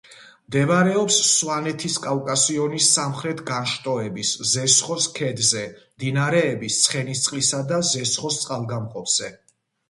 [0.51, 5.63] მდებარეობს სვანეთის კავკასიონის სამხრეთ განშტოების ზესხოს ქედზე,
[6.01, 9.33] მდინარეების ცხენისწყლისა და ზესხოს წყალგამყოფზე.